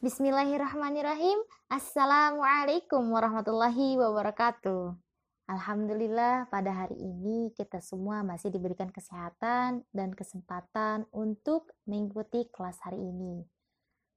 [0.00, 1.36] Bismillahirrahmanirrahim.
[1.68, 4.96] Assalamualaikum warahmatullahi wabarakatuh.
[5.44, 12.96] Alhamdulillah pada hari ini kita semua masih diberikan kesehatan dan kesempatan untuk mengikuti kelas hari
[12.96, 13.44] ini.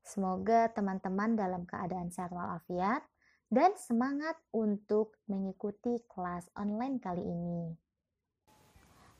[0.07, 3.03] Semoga teman-teman dalam keadaan sehat walafiat
[3.51, 7.75] dan semangat untuk mengikuti kelas online kali ini.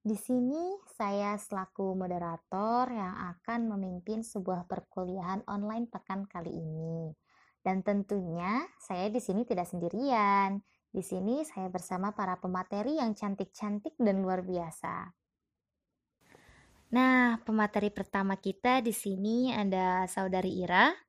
[0.06, 7.10] Di sini saya selaku moderator yang akan memimpin sebuah perkuliahan online pekan kali ini.
[7.58, 10.62] Dan tentunya saya di sini tidak sendirian.
[10.86, 15.10] Di sini saya bersama para pemateri yang cantik-cantik dan luar biasa.
[16.94, 21.05] Nah, pemateri pertama kita di sini ada saudari Ira.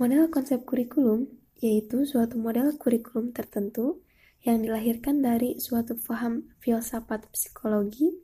[0.00, 1.28] Model konsep kurikulum
[1.60, 4.00] yaitu suatu model kurikulum tertentu
[4.48, 8.16] yang dilahirkan dari suatu paham filsafat psikologi,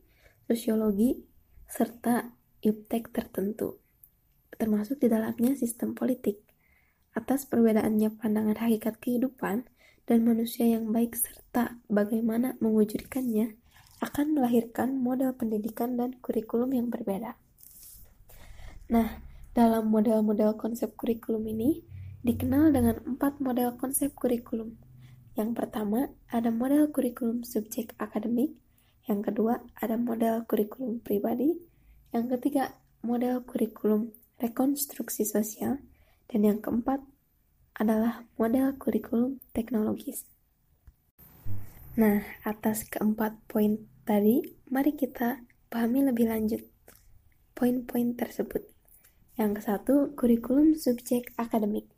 [0.49, 1.21] sosiologi,
[1.69, 2.33] serta
[2.65, 3.77] iptek tertentu,
[4.57, 6.41] termasuk di dalamnya sistem politik.
[7.13, 9.69] Atas perbedaannya pandangan hakikat kehidupan
[10.09, 13.53] dan manusia yang baik serta bagaimana mewujudkannya
[14.01, 17.37] akan melahirkan model pendidikan dan kurikulum yang berbeda.
[18.91, 19.23] Nah,
[19.55, 21.87] dalam model-model konsep kurikulum ini
[22.27, 24.75] dikenal dengan empat model konsep kurikulum.
[25.39, 28.59] Yang pertama, ada model kurikulum subjek akademik,
[29.11, 31.59] yang kedua, ada model kurikulum pribadi.
[32.15, 35.83] Yang ketiga, model kurikulum rekonstruksi sosial.
[36.31, 37.03] Dan yang keempat
[37.75, 40.31] adalah model kurikulum teknologis.
[41.99, 46.63] Nah, atas keempat poin tadi, mari kita pahami lebih lanjut
[47.59, 48.80] poin-poin tersebut.
[49.41, 51.89] Yang ke satu, kurikulum subjek akademik.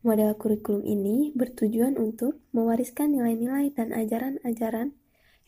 [0.00, 4.96] Model kurikulum ini bertujuan untuk mewariskan nilai-nilai dan ajaran-ajaran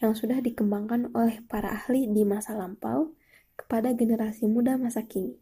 [0.05, 3.17] yang sudah dikembangkan oleh para ahli di masa lampau
[3.57, 5.41] kepada generasi muda masa kini.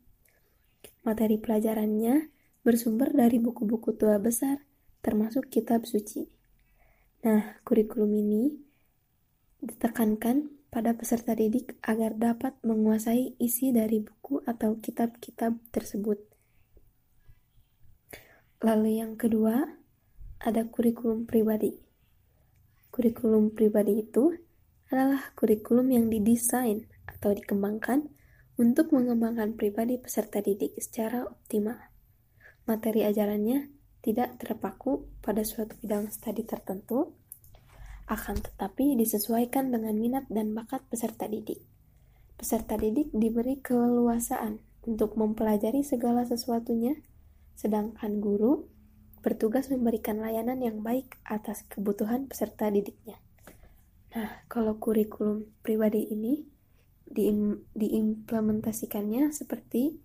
[1.03, 2.31] Materi pelajarannya
[2.63, 4.63] bersumber dari buku-buku tua besar,
[5.03, 6.31] termasuk kitab suci.
[7.27, 8.55] Nah, kurikulum ini
[9.67, 16.21] ditekankan pada peserta didik agar dapat menguasai isi dari buku atau kitab-kitab tersebut.
[18.61, 19.65] Lalu yang kedua,
[20.37, 21.81] ada kurikulum pribadi.
[22.93, 24.37] Kurikulum pribadi itu
[24.93, 28.13] adalah kurikulum yang didesain atau dikembangkan
[28.61, 31.81] untuk mengembangkan pribadi peserta didik secara optimal.
[32.69, 33.73] Materi ajarannya
[34.05, 37.17] tidak terpaku pada suatu bidang studi tertentu,
[38.07, 41.59] akan tetapi disesuaikan dengan minat dan bakat peserta didik.
[42.39, 46.95] Peserta didik diberi keleluasaan untuk mempelajari segala sesuatunya,
[47.59, 48.71] sedangkan guru
[49.27, 53.19] bertugas memberikan layanan yang baik atas kebutuhan peserta didiknya.
[54.15, 56.47] Nah, kalau kurikulum pribadi ini
[57.11, 59.99] diim, diimplementasikannya seperti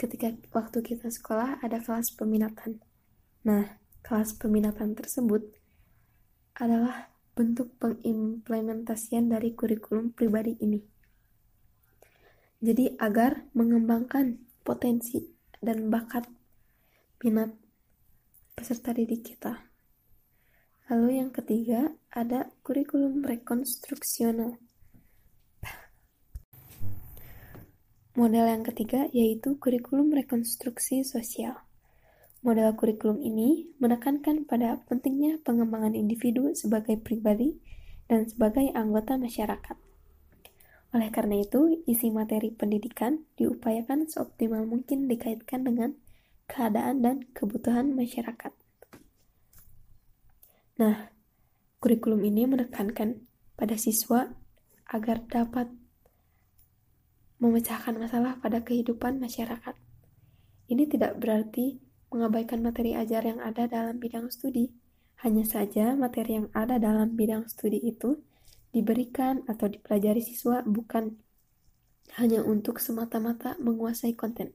[0.00, 2.80] ketika waktu kita sekolah ada kelas peminatan.
[3.44, 5.63] Nah, kelas peminatan tersebut
[6.58, 10.78] adalah bentuk pengimplementasian dari kurikulum pribadi ini.
[12.62, 15.20] Jadi agar mengembangkan potensi
[15.58, 16.24] dan bakat
[17.20, 17.52] minat
[18.54, 19.66] peserta didik kita.
[20.88, 24.60] Lalu yang ketiga ada kurikulum rekonstruksional.
[28.14, 31.63] Model yang ketiga yaitu kurikulum rekonstruksi sosial.
[32.44, 37.56] Model kurikulum ini menekankan pada pentingnya pengembangan individu sebagai pribadi
[38.04, 39.80] dan sebagai anggota masyarakat.
[40.92, 45.96] Oleh karena itu, isi materi pendidikan diupayakan seoptimal mungkin dikaitkan dengan
[46.44, 48.52] keadaan dan kebutuhan masyarakat.
[50.84, 51.08] Nah,
[51.80, 53.24] kurikulum ini menekankan
[53.56, 54.36] pada siswa
[54.92, 55.72] agar dapat
[57.40, 59.74] memecahkan masalah pada kehidupan masyarakat.
[60.68, 61.83] Ini tidak berarti
[62.14, 64.70] mengabaikan materi ajar yang ada dalam bidang studi.
[65.26, 68.22] Hanya saja materi yang ada dalam bidang studi itu
[68.70, 71.18] diberikan atau dipelajari siswa bukan
[72.22, 74.54] hanya untuk semata-mata menguasai konten,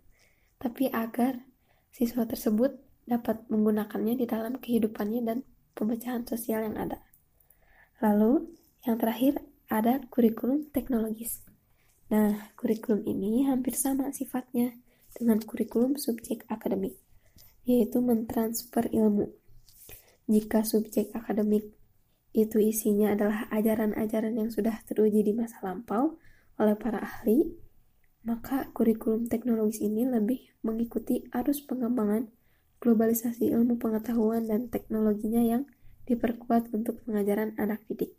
[0.55, 1.43] tapi agar
[1.91, 5.37] siswa tersebut dapat menggunakannya di dalam kehidupannya dan
[5.73, 7.01] pemecahan sosial yang ada.
[7.99, 8.47] Lalu,
[8.87, 11.43] yang terakhir ada kurikulum teknologis.
[12.13, 14.71] Nah, kurikulum ini hampir sama sifatnya
[15.11, 16.95] dengan kurikulum subjek akademik,
[17.69, 19.29] yaitu mentransfer ilmu.
[20.25, 21.69] Jika subjek akademik
[22.33, 26.17] itu isinya adalah ajaran-ajaran yang sudah teruji di masa lampau
[26.57, 27.45] oleh para ahli,
[28.25, 32.33] maka kurikulum teknologis ini lebih mengikuti arus pengembangan
[32.81, 35.63] globalisasi ilmu pengetahuan dan teknologinya yang
[36.09, 38.17] diperkuat untuk pengajaran anak didik.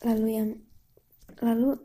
[0.00, 0.50] Lalu yang
[1.40, 1.80] Lalu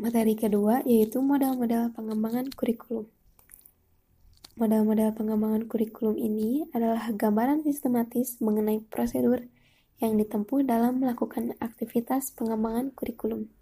[0.00, 3.04] materi kedua yaitu modal-modal pengembangan kurikulum.
[4.56, 9.44] Modal-modal pengembangan kurikulum ini adalah gambaran sistematis mengenai prosedur
[10.00, 13.52] yang ditempuh dalam melakukan aktivitas pengembangan kurikulum,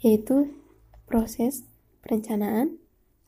[0.00, 0.48] yaitu
[1.04, 1.68] proses
[2.00, 2.80] perencanaan,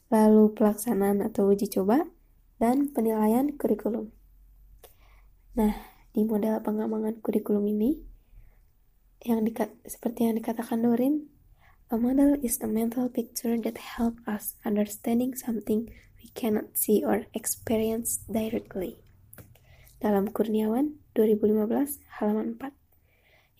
[0.08, 2.08] lalu pelaksanaan atau uji coba,
[2.56, 4.08] dan penilaian kurikulum.
[5.56, 5.76] Nah,
[6.12, 8.00] di model pengembangan kurikulum ini
[9.24, 9.40] yang
[9.88, 11.31] seperti yang dikatakan Dorin
[11.92, 15.92] a model is the mental picture that help us understanding something
[16.24, 18.96] we cannot see or experience directly.
[20.00, 22.72] Dalam Kurniawan 2015 halaman 4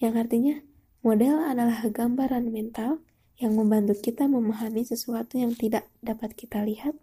[0.01, 0.65] yang artinya
[1.05, 3.05] model adalah gambaran mental
[3.37, 6.97] yang membantu kita memahami sesuatu yang tidak dapat kita lihat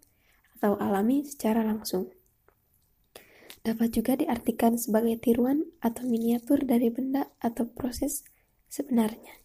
[0.58, 2.10] atau alami secara langsung.
[3.62, 8.26] Dapat juga diartikan sebagai tiruan atau miniatur dari benda atau proses
[8.66, 9.40] sebenarnya.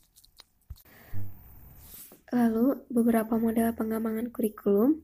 [2.35, 4.99] Lalu, beberapa model pengembangan kurikulum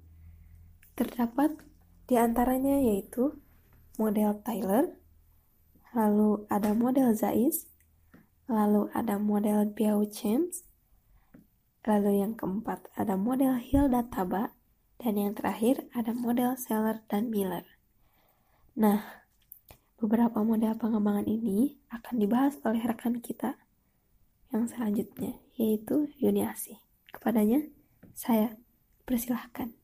[0.99, 1.55] terdapat
[2.03, 3.39] di antaranya yaitu
[3.95, 4.99] model Tyler,
[5.95, 7.71] lalu ada model Zeiss,
[8.51, 10.51] lalu ada model Beauchamp,
[11.87, 14.51] lalu yang keempat ada model Hilda Taba,
[14.99, 17.63] dan yang terakhir ada model Seller dan Miller.
[18.75, 19.23] Nah,
[20.03, 23.55] beberapa model pengembangan ini akan dibahas oleh rekan kita
[24.51, 26.90] yang selanjutnya, yaitu Yuniasi.
[27.11, 27.67] Kepadanya,
[28.15, 28.55] saya
[29.05, 29.75] persilahkan.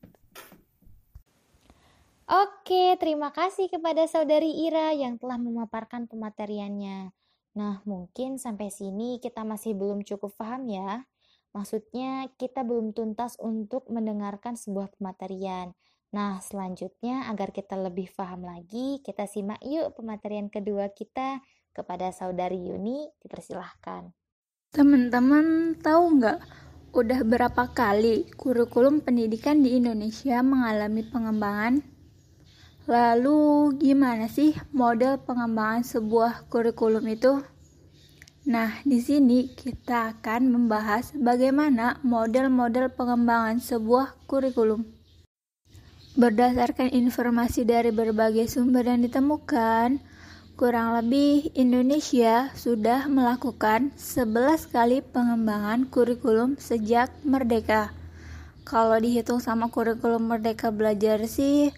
[2.28, 7.08] Oke, terima kasih kepada saudari Ira yang telah memaparkan pemateriannya.
[7.56, 11.08] Nah, mungkin sampai sini kita masih belum cukup paham ya.
[11.56, 15.72] Maksudnya, kita belum tuntas untuk mendengarkan sebuah pematerian.
[16.12, 21.40] Nah, selanjutnya agar kita lebih paham lagi, kita simak yuk pematerian kedua kita
[21.72, 24.12] kepada saudari Yuni, dipersilahkan.
[24.68, 26.38] Teman-teman tahu nggak,
[26.96, 31.84] udah berapa kali kurikulum pendidikan di Indonesia mengalami pengembangan?
[32.88, 37.44] Lalu gimana sih model pengembangan sebuah kurikulum itu?
[38.48, 44.88] Nah, di sini kita akan membahas bagaimana model-model pengembangan sebuah kurikulum.
[46.16, 50.00] Berdasarkan informasi dari berbagai sumber yang ditemukan,
[50.58, 57.94] kurang lebih Indonesia sudah melakukan 11 kali pengembangan kurikulum sejak merdeka.
[58.66, 61.70] Kalau dihitung sama kurikulum merdeka belajar sih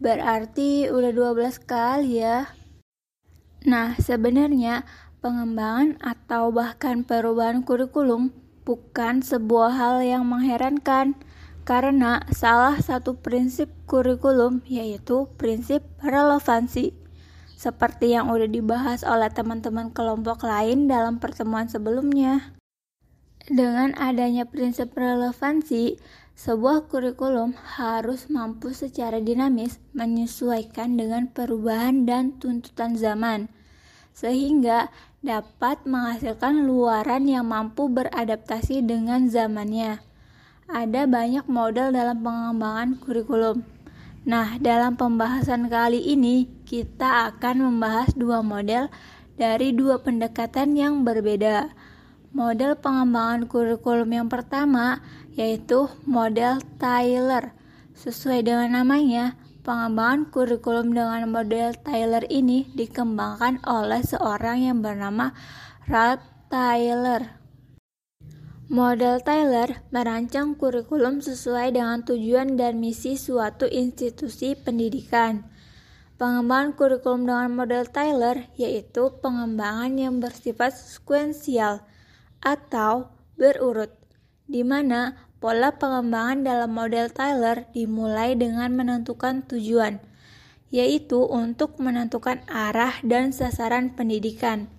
[0.00, 2.48] berarti udah 12 kali ya.
[3.68, 4.88] Nah, sebenarnya
[5.20, 8.32] pengembangan atau bahkan perubahan kurikulum
[8.64, 11.20] bukan sebuah hal yang mengherankan
[11.68, 17.01] karena salah satu prinsip kurikulum yaitu prinsip relevansi.
[17.62, 22.58] Seperti yang udah dibahas oleh teman-teman kelompok lain dalam pertemuan sebelumnya.
[23.46, 25.94] Dengan adanya prinsip relevansi,
[26.34, 33.46] sebuah kurikulum harus mampu secara dinamis menyesuaikan dengan perubahan dan tuntutan zaman,
[34.10, 34.90] sehingga
[35.22, 40.02] dapat menghasilkan luaran yang mampu beradaptasi dengan zamannya
[40.72, 43.60] ada banyak model dalam pengembangan kurikulum.
[44.24, 48.88] Nah, dalam pembahasan kali ini kita akan membahas dua model
[49.36, 51.68] dari dua pendekatan yang berbeda.
[52.32, 55.04] Model pengembangan kurikulum yang pertama
[55.36, 57.52] yaitu model Taylor.
[57.92, 59.36] Sesuai dengan namanya,
[59.68, 65.36] pengembangan kurikulum dengan model Taylor ini dikembangkan oleh seorang yang bernama
[65.84, 67.36] Ralph Taylor.
[68.72, 75.52] Model Taylor merancang kurikulum sesuai dengan tujuan dan misi suatu institusi pendidikan.
[76.20, 81.82] Pengembangan kurikulum dengan model Taylor yaitu pengembangan yang bersifat sekuensial
[82.42, 83.90] atau berurut,
[84.46, 89.98] di mana pola pengembangan dalam model Taylor dimulai dengan menentukan tujuan,
[90.70, 94.70] yaitu untuk menentukan arah dan sasaran pendidikan.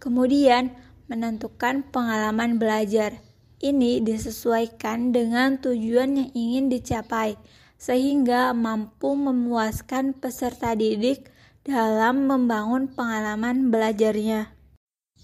[0.00, 0.72] Kemudian,
[1.06, 3.20] menentukan pengalaman belajar
[3.62, 7.40] ini disesuaikan dengan tujuan yang ingin dicapai,
[7.76, 11.28] sehingga mampu memuaskan peserta didik
[11.64, 14.56] dalam membangun pengalaman belajarnya.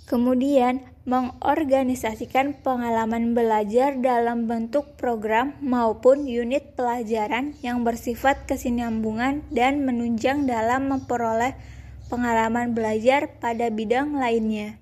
[0.06, 10.46] Kemudian, mengorganisasikan pengalaman belajar dalam bentuk program maupun unit pelajaran yang bersifat kesinambungan dan menunjang
[10.46, 11.58] dalam memperoleh
[12.06, 14.78] pengalaman belajar pada bidang lainnya.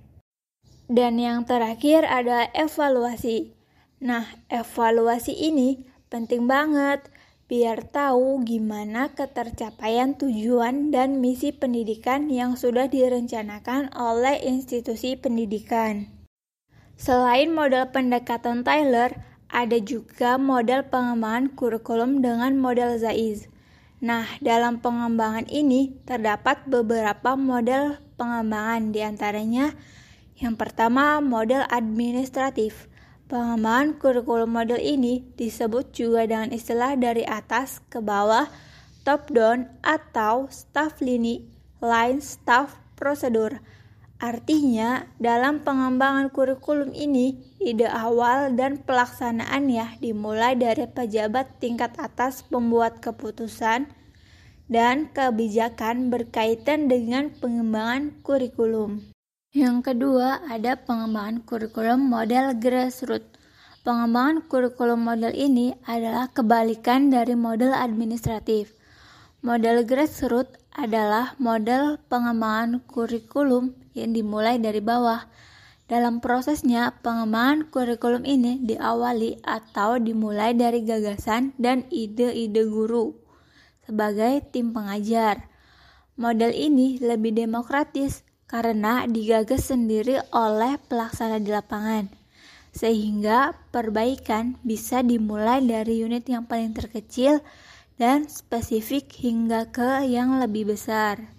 [0.91, 3.55] Dan yang terakhir ada evaluasi.
[4.03, 7.07] Nah, evaluasi ini penting banget
[7.50, 16.07] biar tahu gimana ketercapaian tujuan dan misi pendidikan yang sudah direncanakan oleh institusi pendidikan.
[16.95, 19.19] Selain model pendekatan Tyler,
[19.50, 23.50] ada juga model pengembangan kurikulum dengan model Zaiz.
[23.99, 29.99] Nah, dalam pengembangan ini terdapat beberapa model pengembangan di antaranya antaranya
[30.40, 32.88] yang pertama, model administratif.
[33.30, 38.50] Pengembangan kurikulum model ini disebut juga dengan istilah dari atas ke bawah,
[39.06, 41.46] top down atau staff lini,
[41.78, 43.62] line staff prosedur.
[44.18, 52.99] Artinya, dalam pengembangan kurikulum ini, ide awal dan pelaksanaannya dimulai dari pejabat tingkat atas pembuat
[52.99, 53.94] keputusan
[54.66, 59.06] dan kebijakan berkaitan dengan pengembangan kurikulum.
[59.50, 63.35] Yang kedua, ada pengembangan kurikulum model grassroots.
[63.83, 68.78] Pengembangan kurikulum model ini adalah kebalikan dari model administratif.
[69.42, 75.26] Model grassroots adalah model pengembangan kurikulum yang dimulai dari bawah.
[75.90, 83.19] Dalam prosesnya, pengembangan kurikulum ini diawali atau dimulai dari gagasan dan ide-ide guru
[83.83, 85.50] sebagai tim pengajar.
[86.14, 92.11] Model ini lebih demokratis karena digagas sendiri oleh pelaksana di lapangan,
[92.75, 97.38] sehingga perbaikan bisa dimulai dari unit yang paling terkecil
[97.95, 101.30] dan spesifik hingga ke yang lebih besar.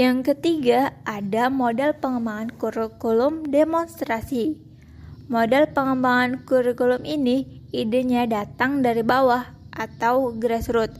[0.00, 4.56] Yang ketiga, ada model pengembangan kurikulum demonstrasi.
[5.28, 10.96] Model pengembangan kurikulum ini idenya datang dari bawah atau grassroots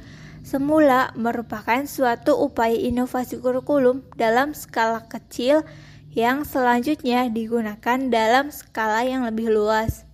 [0.47, 5.67] semula merupakan suatu upaya inovasi kurikulum dalam skala kecil
[6.15, 10.07] yang selanjutnya digunakan dalam skala yang lebih luas.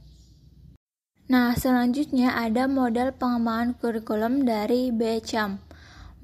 [1.29, 5.61] Nah, selanjutnya ada model pengembangan kurikulum dari Becham.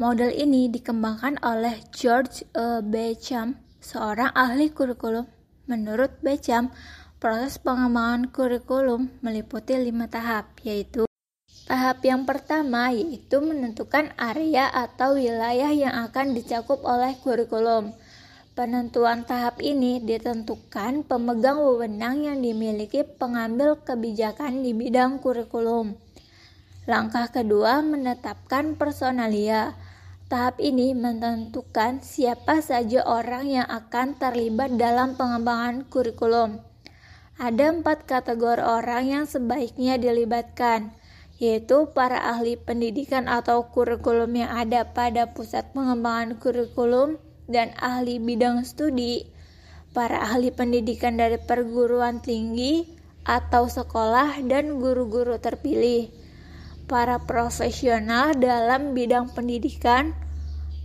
[0.01, 2.81] Model ini dikembangkan oleh George E.
[2.81, 5.29] Becham, seorang ahli kurikulum.
[5.69, 6.73] Menurut Becham,
[7.21, 11.08] proses pengembangan kurikulum meliputi lima tahap, yaitu
[11.69, 17.93] Tahap yang pertama yaitu menentukan area atau wilayah yang akan dicakup oleh kurikulum.
[18.57, 25.93] Penentuan tahap ini ditentukan pemegang wewenang yang dimiliki pengambil kebijakan di bidang kurikulum.
[26.89, 29.77] Langkah kedua menetapkan personalia.
[30.33, 36.65] Tahap ini menentukan siapa saja orang yang akan terlibat dalam pengembangan kurikulum.
[37.37, 40.98] Ada empat kategori orang yang sebaiknya dilibatkan
[41.39, 47.15] yaitu para ahli pendidikan atau kurikulum yang ada pada pusat pengembangan kurikulum
[47.47, 49.25] dan ahli bidang studi,
[49.95, 52.85] para ahli pendidikan dari perguruan tinggi
[53.23, 56.11] atau sekolah dan guru-guru terpilih,
[56.91, 60.17] para profesional dalam bidang pendidikan,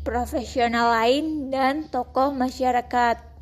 [0.06, 3.34] profesional lain, dan tokoh masyarakat.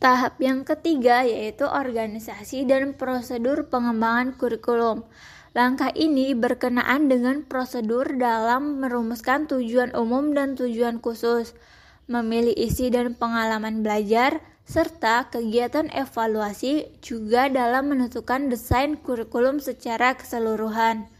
[0.00, 5.04] Tahap yang ketiga yaitu organisasi dan prosedur pengembangan kurikulum.
[5.50, 11.58] Langkah ini berkenaan dengan prosedur dalam merumuskan tujuan umum dan tujuan khusus,
[12.06, 21.10] memilih isi dan pengalaman belajar, serta kegiatan evaluasi juga dalam menentukan desain kurikulum secara keseluruhan.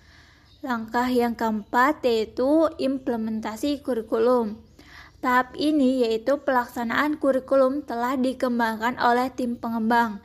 [0.63, 4.63] Langkah yang keempat yaitu implementasi kurikulum.
[5.19, 10.23] Tahap ini yaitu pelaksanaan kurikulum telah dikembangkan oleh tim pengembang.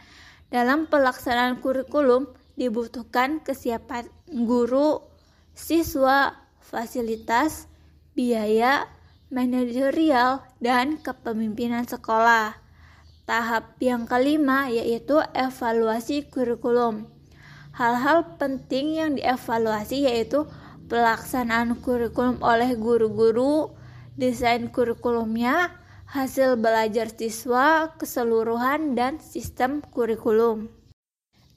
[0.53, 5.03] Dalam pelaksanaan kurikulum dibutuhkan kesiapan guru,
[5.55, 7.67] siswa, fasilitas,
[8.15, 8.87] biaya,
[9.31, 12.55] manajerial, dan kepemimpinan sekolah.
[13.25, 17.09] Tahap yang kelima yaitu evaluasi kurikulum.
[17.75, 20.47] Hal-hal penting yang dievaluasi yaitu
[20.87, 23.73] pelaksanaan kurikulum oleh guru-guru,
[24.15, 25.73] desain kurikulumnya,
[26.05, 30.69] hasil belajar siswa keseluruhan, dan sistem kurikulum.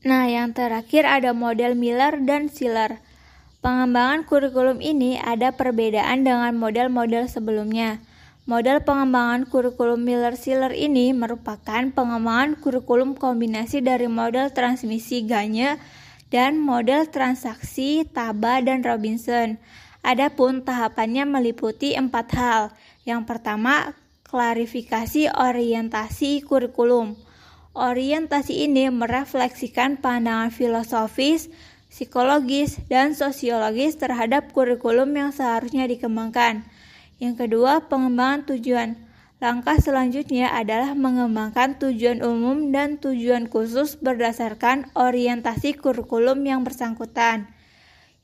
[0.09, 2.97] Nah, yang terakhir ada model Miller dan Siller.
[3.61, 8.01] Pengembangan kurikulum ini ada perbedaan dengan model-model sebelumnya.
[8.49, 15.77] Model pengembangan kurikulum Miller-Siller ini merupakan pengembangan kurikulum kombinasi dari model transmisi Gagne
[16.33, 19.61] dan model transaksi Taba dan Robinson.
[20.01, 22.63] Adapun tahapannya meliputi empat hal.
[23.05, 23.93] Yang pertama,
[24.25, 27.28] klarifikasi orientasi kurikulum.
[27.79, 31.47] Orientasi ini merefleksikan pandangan filosofis,
[31.87, 36.67] psikologis, dan sosiologis terhadap kurikulum yang seharusnya dikembangkan.
[37.23, 38.99] Yang kedua, pengembangan tujuan.
[39.39, 47.47] Langkah selanjutnya adalah mengembangkan tujuan umum dan tujuan khusus berdasarkan orientasi kurikulum yang bersangkutan.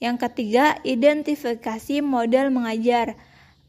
[0.02, 3.14] Yang ketiga, identifikasi model mengajar.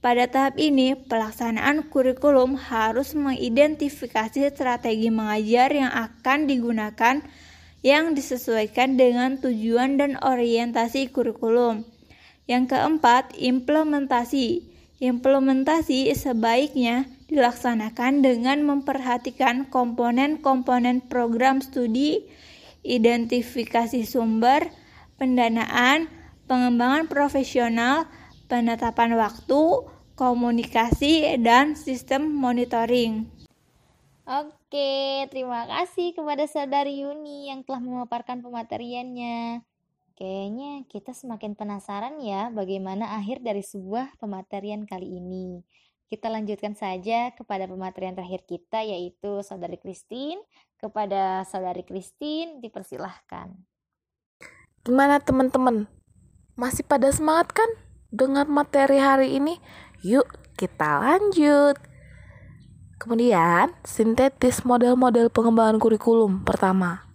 [0.06, 7.26] Pada tahap ini, pelaksanaan kurikulum harus mengidentifikasi strategi mengajar yang akan digunakan
[7.82, 11.90] yang disesuaikan dengan tujuan dan orientasi kurikulum.
[12.46, 14.78] Yang keempat, implementasi.
[15.02, 22.30] Implementasi sebaiknya dilaksanakan dengan memperhatikan komponen-komponen program studi,
[22.86, 24.70] identifikasi sumber,
[25.18, 26.14] pendanaan,
[26.46, 28.06] pengembangan profesional,
[28.46, 33.28] penetapan waktu, komunikasi, dan sistem monitoring.
[34.26, 39.62] Oke, terima kasih kepada saudari Yuni yang telah memaparkan pemateriannya.
[40.16, 45.62] Kayaknya kita semakin penasaran ya bagaimana akhir dari sebuah pematerian kali ini.
[46.08, 50.40] Kita lanjutkan saja kepada pematerian terakhir kita yaitu saudari Christine.
[50.80, 53.52] Kepada saudari Christine dipersilahkan.
[54.86, 55.90] Gimana teman-teman?
[56.56, 57.68] Masih pada semangat kan
[58.14, 59.60] dengan materi hari ini?
[60.06, 61.82] Yuk kita lanjut.
[63.02, 66.46] Kemudian, sintetis model-model pengembangan kurikulum.
[66.46, 67.10] Pertama,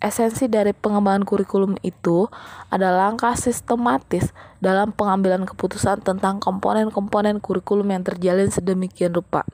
[0.00, 2.32] esensi dari pengembangan kurikulum itu
[2.72, 4.32] adalah langkah sistematis
[4.64, 9.44] dalam pengambilan keputusan tentang komponen-komponen kurikulum yang terjalin sedemikian rupa.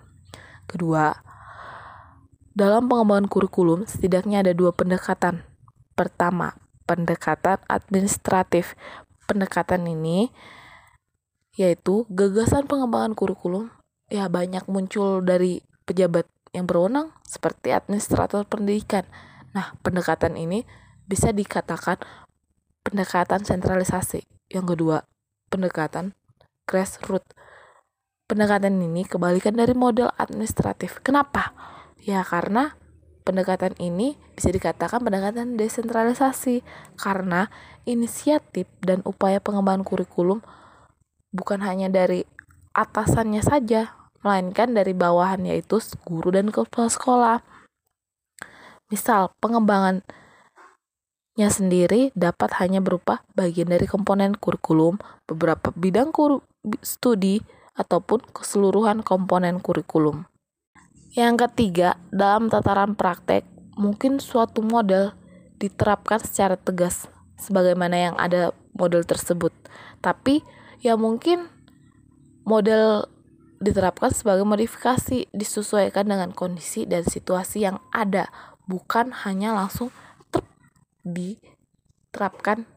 [0.71, 1.11] Kedua,
[2.55, 5.43] dalam pengembangan kurikulum setidaknya ada dua pendekatan.
[5.99, 6.55] Pertama,
[6.87, 8.79] pendekatan administratif.
[9.27, 10.31] Pendekatan ini
[11.55, 13.71] yaitu gagasan pengembangan kurikulum
[14.11, 19.03] ya banyak muncul dari pejabat yang berwenang seperti administrator pendidikan.
[19.55, 20.63] Nah, pendekatan ini
[21.05, 21.99] bisa dikatakan
[22.87, 24.23] pendekatan sentralisasi.
[24.51, 24.97] Yang kedua,
[25.51, 26.15] pendekatan
[26.69, 27.35] grassroots.
[28.25, 31.03] Pendekatan ini kebalikan dari model administratif.
[31.05, 31.53] Kenapa?
[32.01, 32.79] Ya karena
[33.27, 36.65] pendekatan ini bisa dikatakan pendekatan desentralisasi
[36.97, 37.53] karena
[37.85, 40.41] inisiatif dan upaya pengembangan kurikulum
[41.35, 42.23] bukan hanya dari
[42.73, 47.39] atasannya saja, melainkan dari bawahan yaitu guru dan kepala sekolah.
[48.89, 50.07] Misal, pengembangannya
[51.51, 56.47] sendiri dapat hanya berupa bagian dari komponen kurikulum, beberapa bidang kur
[56.81, 57.43] studi,
[57.75, 60.31] ataupun keseluruhan komponen kurikulum.
[61.15, 63.43] Yang ketiga, dalam tataran praktek,
[63.75, 65.15] mungkin suatu model
[65.59, 67.07] diterapkan secara tegas
[67.39, 69.51] sebagaimana yang ada model tersebut.
[70.03, 70.43] Tapi
[70.85, 71.49] ya mungkin
[72.45, 73.09] Model
[73.57, 78.29] diterapkan sebagai modifikasi disesuaikan dengan kondisi dan situasi yang ada,
[78.69, 79.89] bukan hanya langsung
[80.29, 80.45] ter
[81.09, 82.69] diterapkan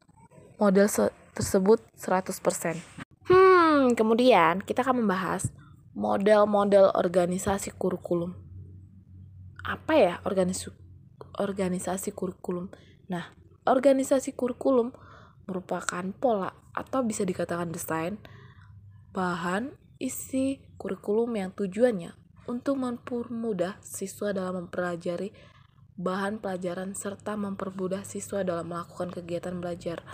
[0.56, 0.88] model
[1.36, 2.80] tersebut 100%.
[3.28, 5.52] Hmm, kemudian kita akan membahas
[5.92, 8.32] model-model organisasi kurikulum.
[9.68, 10.72] Apa ya organisasi
[11.44, 12.72] organisasi kurikulum?
[13.12, 13.36] Nah,
[13.68, 14.96] organisasi kurikulum
[15.44, 18.22] merupakan pola atau bisa dikatakan desain
[19.18, 22.14] bahan isi kurikulum yang tujuannya
[22.46, 25.34] untuk mempermudah siswa dalam mempelajari
[25.98, 30.06] bahan pelajaran serta mempermudah siswa dalam melakukan kegiatan belajar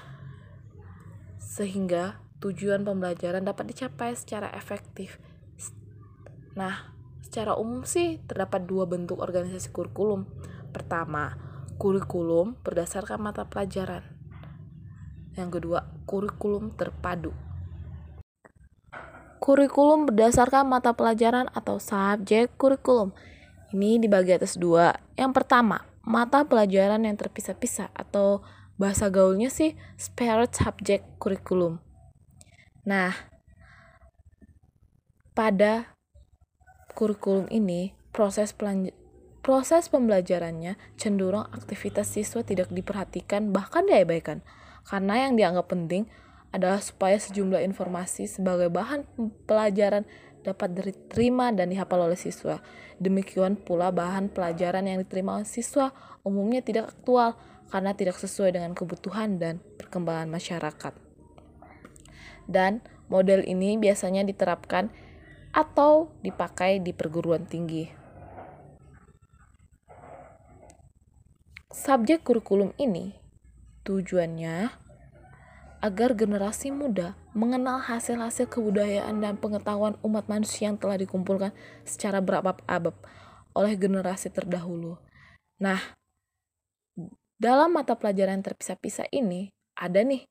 [1.36, 5.19] sehingga tujuan pembelajaran dapat dicapai secara efektif.
[6.56, 6.93] Nah,
[7.34, 10.30] Secara umum sih terdapat dua bentuk organisasi kurikulum.
[10.69, 11.34] Pertama,
[11.82, 14.06] kurikulum berdasarkan mata pelajaran.
[15.33, 17.33] Yang kedua, kurikulum terpadu.
[19.41, 23.11] Kurikulum berdasarkan mata pelajaran atau subjek kurikulum.
[23.73, 24.95] Ini dibagi atas dua.
[25.19, 28.45] Yang pertama, mata pelajaran yang terpisah-pisah atau
[28.77, 31.81] bahasa gaulnya sih separate subject kurikulum.
[32.87, 33.11] Nah,
[35.33, 35.97] pada
[36.93, 38.53] kurikulum ini proses
[39.43, 44.45] proses pembelajarannya cenderung aktivitas siswa tidak diperhatikan bahkan diabaikan
[44.83, 46.07] karena yang dianggap penting
[46.53, 49.09] adalah supaya sejumlah informasi sebagai bahan
[49.49, 50.05] pelajaran
[50.43, 52.59] dapat diterima dan dihafal oleh siswa.
[53.01, 55.89] Demikian pula bahan pelajaran yang diterima oleh siswa
[56.21, 57.39] umumnya tidak aktual
[57.71, 60.93] karena tidak sesuai dengan kebutuhan dan perkembangan masyarakat.
[62.45, 64.91] Dan model ini biasanya diterapkan
[65.55, 67.87] atau dipakai di perguruan tinggi.
[71.73, 73.22] Subjek kurikulum ini
[73.83, 74.71] tujuannya
[75.83, 81.51] agar generasi muda mengenal hasil-hasil kebudayaan dan pengetahuan umat manusia yang telah dikumpulkan
[81.83, 82.95] secara berabad-abad
[83.51, 84.95] oleh generasi terdahulu.
[85.59, 85.79] Nah,
[87.35, 90.23] dalam mata pelajaran terpisah-pisah ini ada nih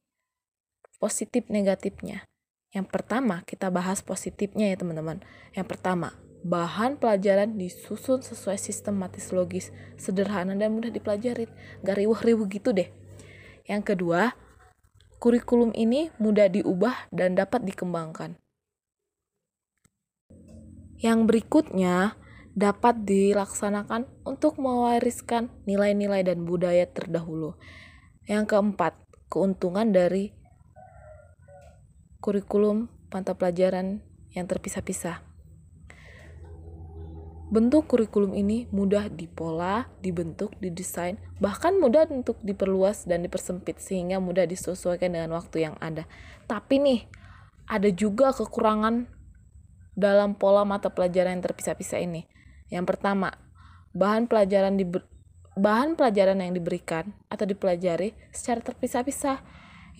[0.96, 2.24] positif negatifnya.
[2.72, 5.20] Yang pertama, kita bahas positifnya ya teman-teman.
[5.52, 9.68] Yang pertama, bahan pelajaran disusun sesuai sistematis logis,
[10.00, 11.52] sederhana dan mudah dipelajari.
[11.84, 13.01] Gak riuh-riuh gitu deh.
[13.66, 14.35] Yang kedua,
[15.22, 18.38] kurikulum ini mudah diubah dan dapat dikembangkan.
[21.03, 22.14] Yang berikutnya,
[22.53, 27.57] dapat dilaksanakan untuk mewariskan nilai-nilai dan budaya terdahulu.
[28.29, 28.92] Yang keempat,
[29.33, 30.37] keuntungan dari
[32.22, 34.05] kurikulum mata pelajaran
[34.37, 35.32] yang terpisah-pisah.
[37.52, 44.48] Bentuk kurikulum ini mudah dipola, dibentuk, didesain, bahkan mudah untuk diperluas dan dipersempit sehingga mudah
[44.48, 46.08] disesuaikan dengan waktu yang ada.
[46.48, 47.00] Tapi nih,
[47.68, 49.04] ada juga kekurangan
[49.92, 52.24] dalam pola mata pelajaran yang terpisah-pisah ini.
[52.72, 53.36] Yang pertama,
[53.92, 54.88] bahan pelajaran di
[55.52, 59.44] bahan pelajaran yang diberikan atau dipelajari secara terpisah-pisah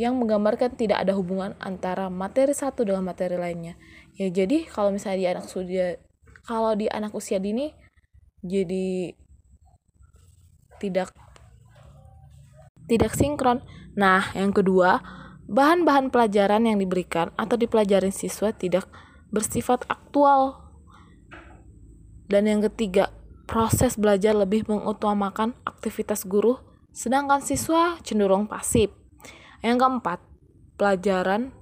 [0.01, 3.77] yang menggambarkan tidak ada hubungan antara materi satu dengan materi lainnya.
[4.17, 6.01] Ya jadi kalau misalnya di anak usia
[6.43, 7.71] kalau di anak usia dini
[8.43, 9.15] jadi
[10.83, 11.15] tidak
[12.91, 13.63] tidak sinkron.
[13.95, 14.99] Nah, yang kedua,
[15.47, 18.91] bahan-bahan pelajaran yang diberikan atau dipelajari siswa tidak
[19.31, 20.59] bersifat aktual.
[22.27, 23.15] Dan yang ketiga,
[23.47, 26.59] proses belajar lebih mengutamakan aktivitas guru,
[26.91, 28.91] sedangkan siswa cenderung pasif.
[29.63, 30.19] Yang keempat,
[30.75, 31.55] pelajaran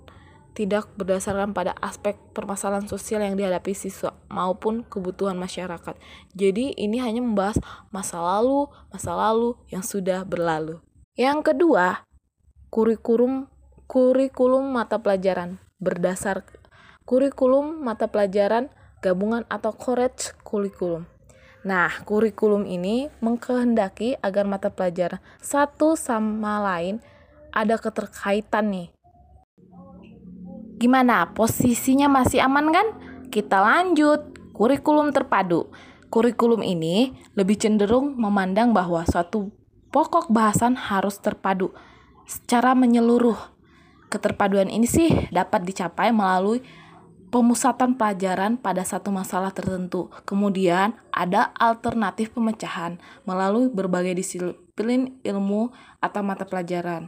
[0.57, 5.99] tidak berdasarkan pada aspek permasalahan sosial yang dihadapi siswa maupun kebutuhan masyarakat.
[6.33, 7.59] Jadi ini hanya membahas
[7.91, 10.79] masa lalu, masa lalu yang sudah berlalu.
[11.19, 12.07] Yang kedua,
[12.71, 13.51] kurikulum
[13.91, 16.47] kurikulum mata pelajaran berdasar
[17.03, 18.71] kurikulum mata pelajaran
[19.03, 21.11] gabungan atau courage kurikulum.
[21.61, 27.03] Nah, kurikulum ini mengkehendaki agar mata pelajaran satu sama lain
[27.53, 28.89] ada keterkaitan nih.
[30.81, 31.29] Gimana?
[31.37, 32.87] Posisinya masih aman kan?
[33.31, 34.35] Kita lanjut.
[34.51, 35.71] Kurikulum terpadu.
[36.11, 39.55] Kurikulum ini lebih cenderung memandang bahwa suatu
[39.95, 41.71] pokok bahasan harus terpadu
[42.27, 43.39] secara menyeluruh.
[44.11, 46.67] Keterpaduan ini sih dapat dicapai melalui
[47.31, 50.11] pemusatan pelajaran pada satu masalah tertentu.
[50.27, 55.71] Kemudian ada alternatif pemecahan melalui berbagai disiplin ilmu
[56.03, 57.07] atau mata pelajaran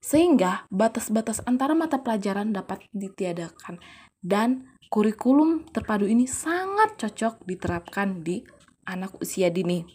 [0.00, 3.76] sehingga batas-batas antara mata pelajaran dapat ditiadakan
[4.24, 8.42] dan kurikulum terpadu ini sangat cocok diterapkan di
[8.90, 9.86] anak usia dini.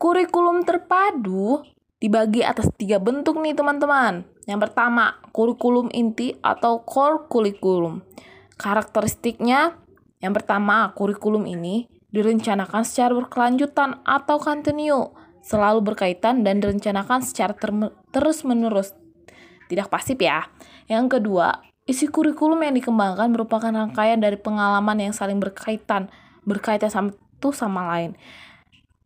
[0.00, 1.60] Kurikulum terpadu
[2.00, 4.24] dibagi atas tiga bentuk nih teman-teman.
[4.48, 8.00] Yang pertama, kurikulum inti atau core kurikulum.
[8.56, 9.76] Karakteristiknya,
[10.24, 15.12] yang pertama, kurikulum ini direncanakan secara berkelanjutan atau kontinu,
[15.44, 17.52] selalu berkaitan dan direncanakan secara
[18.08, 18.96] terus-menerus
[19.68, 20.48] tidak pasif ya.
[20.88, 26.12] Yang kedua, isi kurikulum yang dikembangkan merupakan rangkaian dari pengalaman yang saling berkaitan,
[26.44, 28.12] berkaitan satu sama lain.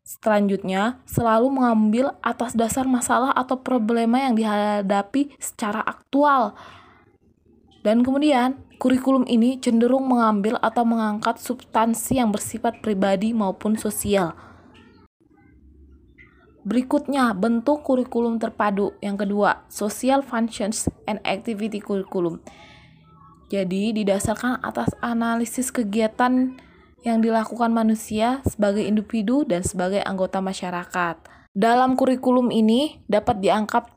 [0.03, 6.59] Selanjutnya, selalu mengambil atas dasar masalah atau problema yang dihadapi secara aktual.
[7.87, 14.35] Dan kemudian, kurikulum ini cenderung mengambil atau mengangkat substansi yang bersifat pribadi maupun sosial.
[16.63, 18.95] Berikutnya, bentuk kurikulum terpadu.
[19.03, 22.43] Yang kedua, social functions and activity curriculum.
[23.53, 26.57] Jadi, didasarkan atas analisis kegiatan
[27.05, 31.21] yang dilakukan manusia sebagai individu dan sebagai anggota masyarakat.
[31.53, 33.93] Dalam kurikulum ini dapat diangkat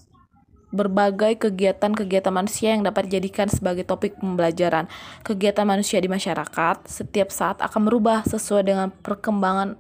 [0.76, 4.92] berbagai kegiatan-kegiatan manusia yang dapat dijadikan sebagai topik pembelajaran.
[5.24, 9.80] Kegiatan manusia di masyarakat setiap saat akan berubah sesuai dengan perkembangan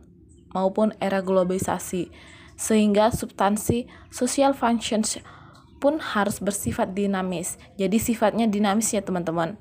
[0.55, 2.07] maupun era globalisasi,
[2.55, 5.19] sehingga substansi social functions
[5.77, 7.59] pun harus bersifat dinamis.
[7.75, 9.59] Jadi sifatnya dinamis ya teman-teman.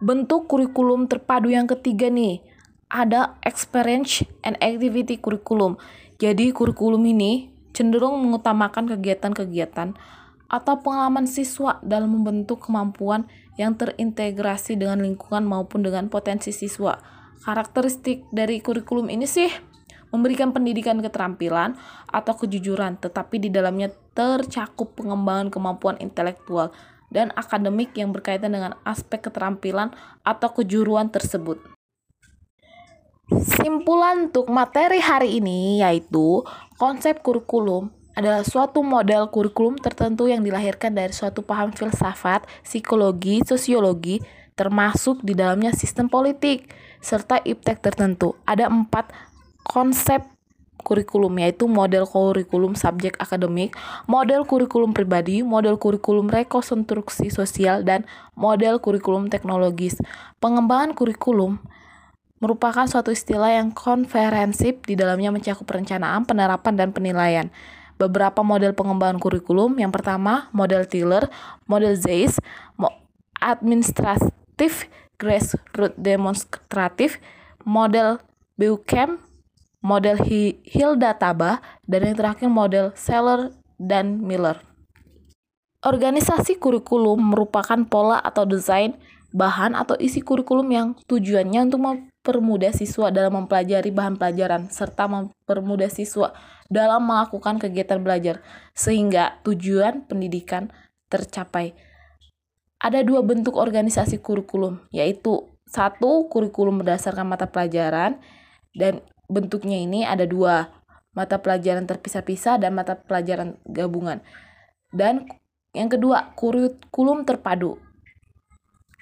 [0.00, 2.40] Bentuk kurikulum terpadu yang ketiga nih,
[2.90, 5.76] ada experience and activity curriculum.
[6.18, 9.94] Jadi kurikulum ini cenderung mengutamakan kegiatan-kegiatan
[10.50, 16.98] atau pengalaman siswa dalam membentuk kemampuan yang terintegrasi dengan lingkungan maupun dengan potensi siswa.
[17.40, 19.48] Karakteristik dari kurikulum ini sih
[20.10, 21.78] memberikan pendidikan keterampilan
[22.10, 26.74] atau kejujuran, tetapi di dalamnya tercakup pengembangan kemampuan intelektual
[27.10, 29.90] dan akademik yang berkaitan dengan aspek keterampilan
[30.22, 31.58] atau kejuruan tersebut.
[33.30, 36.42] Simpulan untuk materi hari ini yaitu
[36.74, 44.18] konsep kurikulum adalah suatu model kurikulum tertentu yang dilahirkan dari suatu paham filsafat, psikologi, sosiologi,
[44.58, 46.68] termasuk di dalamnya sistem politik,
[46.98, 48.34] serta iptek tertentu.
[48.44, 49.29] Ada empat
[49.70, 50.26] konsep
[50.82, 53.76] kurikulum yaitu model kurikulum subjek akademik,
[54.10, 58.02] model kurikulum pribadi, model kurikulum rekonstruksi sosial, dan
[58.34, 59.94] model kurikulum teknologis.
[60.42, 61.62] Pengembangan kurikulum
[62.40, 67.46] merupakan suatu istilah yang konferensif di dalamnya mencakup perencanaan, penerapan, dan penilaian.
[68.00, 71.28] Beberapa model pengembangan kurikulum, yang pertama model Tiller,
[71.68, 72.40] model Zeiss,
[73.36, 74.88] administratif,
[75.20, 77.20] grassroots demonstratif,
[77.60, 78.24] model
[78.56, 79.20] Buchem,
[79.80, 80.20] model
[80.64, 84.60] Hilda Taba, dan yang terakhir model Seller dan Miller.
[85.80, 89.00] Organisasi kurikulum merupakan pola atau desain
[89.32, 95.88] bahan atau isi kurikulum yang tujuannya untuk mempermudah siswa dalam mempelajari bahan pelajaran serta mempermudah
[95.88, 96.36] siswa
[96.68, 98.44] dalam melakukan kegiatan belajar
[98.76, 100.68] sehingga tujuan pendidikan
[101.08, 101.72] tercapai.
[102.80, 108.20] Ada dua bentuk organisasi kurikulum, yaitu satu kurikulum berdasarkan mata pelajaran
[108.76, 110.74] dan bentuknya ini ada dua,
[111.14, 114.18] mata pelajaran terpisah-pisah dan mata pelajaran gabungan.
[114.90, 115.30] Dan
[115.70, 117.78] yang kedua, kurikulum terpadu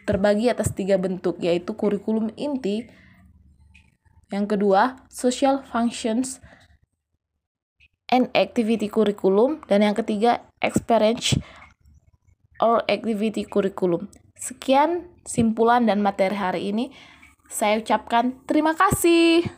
[0.04, 2.88] terbagi atas tiga bentuk, yaitu kurikulum inti,
[4.28, 6.40] yang kedua, social functions
[8.12, 9.64] and activity curriculum.
[9.64, 11.40] Dan yang ketiga, experience
[12.60, 14.12] or activity curriculum.
[14.36, 16.92] Sekian simpulan dan materi hari ini.
[17.48, 19.48] Saya ucapkan terima kasih.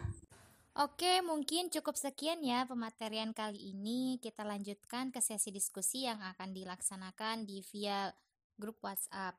[0.81, 4.17] Oke, mungkin cukup sekian ya pematerian kali ini.
[4.17, 8.09] Kita lanjutkan ke sesi diskusi yang akan dilaksanakan di via
[8.57, 9.37] grup WhatsApp.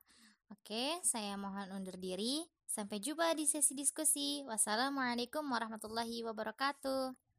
[0.54, 2.46] Oke, saya mohon undur diri.
[2.70, 4.46] Sampai jumpa di sesi diskusi.
[4.46, 7.31] Wassalamualaikum warahmatullahi wabarakatuh.